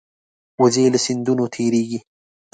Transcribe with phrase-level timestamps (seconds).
[0.61, 1.99] وزې له سیندونو تېرېږي